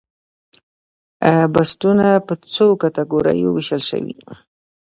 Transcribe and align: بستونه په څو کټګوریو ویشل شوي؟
بستونه 1.53 2.07
په 2.27 2.33
څو 2.53 2.65
کټګوریو 2.81 3.49
ویشل 3.53 3.81
شوي؟ 3.89 4.15